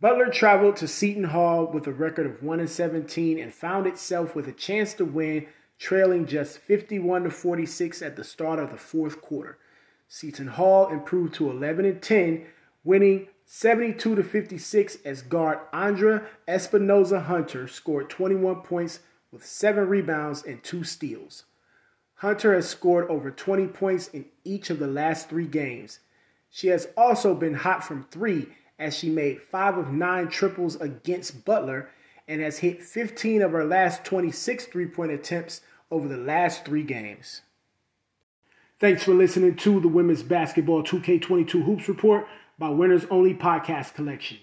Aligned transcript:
Butler 0.00 0.30
traveled 0.30 0.76
to 0.76 0.86
Seton 0.86 1.24
Hall 1.24 1.66
with 1.66 1.88
a 1.88 1.92
record 1.92 2.24
of 2.26 2.40
1 2.40 2.60
and 2.60 2.70
17 2.70 3.36
and 3.36 3.52
found 3.52 3.84
itself 3.86 4.36
with 4.36 4.46
a 4.46 4.52
chance 4.52 4.94
to 4.94 5.04
win, 5.04 5.46
trailing 5.76 6.24
just 6.24 6.58
51 6.58 7.24
to 7.24 7.30
46 7.30 8.00
at 8.02 8.14
the 8.14 8.22
start 8.22 8.60
of 8.60 8.70
the 8.70 8.76
fourth 8.76 9.20
quarter. 9.20 9.58
Seton 10.06 10.48
Hall 10.48 10.88
improved 10.88 11.34
to 11.34 11.50
11 11.50 11.84
and 11.84 12.00
10, 12.00 12.46
winning 12.84 13.26
72 13.44 14.14
to 14.14 14.22
56 14.22 14.98
as 15.04 15.22
guard 15.22 15.58
Andra 15.72 16.28
Espinoza 16.46 17.24
Hunter 17.24 17.66
scored 17.66 18.08
21 18.08 18.62
points 18.62 19.00
with 19.32 19.44
7 19.44 19.88
rebounds 19.88 20.44
and 20.44 20.62
2 20.62 20.84
steals. 20.84 21.44
Hunter 22.16 22.54
has 22.54 22.68
scored 22.68 23.10
over 23.10 23.32
20 23.32 23.66
points 23.66 24.06
in 24.08 24.26
each 24.44 24.70
of 24.70 24.78
the 24.78 24.86
last 24.86 25.28
3 25.28 25.48
games. 25.48 25.98
She 26.50 26.68
has 26.68 26.86
also 26.96 27.34
been 27.34 27.54
hot 27.54 27.82
from 27.82 28.06
3 28.12 28.46
as 28.78 28.96
she 28.96 29.10
made 29.10 29.42
5 29.42 29.78
of 29.78 29.92
9 29.92 30.28
triples 30.28 30.76
against 30.76 31.44
Butler 31.44 31.90
and 32.26 32.40
has 32.40 32.58
hit 32.58 32.82
15 32.82 33.42
of 33.42 33.52
her 33.52 33.64
last 33.64 34.04
26 34.04 34.66
three-point 34.66 35.12
attempts 35.12 35.62
over 35.90 36.06
the 36.06 36.16
last 36.16 36.64
3 36.64 36.82
games. 36.82 37.42
Thanks 38.78 39.02
for 39.02 39.14
listening 39.14 39.56
to 39.56 39.80
the 39.80 39.88
Women's 39.88 40.22
Basketball 40.22 40.84
2K22 40.84 41.64
Hoops 41.64 41.88
Report 41.88 42.26
by 42.58 42.68
Winners 42.68 43.06
Only 43.10 43.34
Podcast 43.34 43.94
Collection. 43.94 44.38